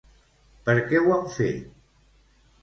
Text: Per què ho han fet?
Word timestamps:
Per 0.69 0.75
què 0.87 1.01
ho 1.03 1.13
han 1.17 1.29
fet? 1.35 1.69